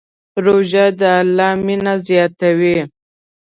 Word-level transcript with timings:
روژه 0.45 0.85
د 0.99 1.01
الله 1.21 1.49
مینه 1.65 1.93
زیاتوي. 2.07 2.77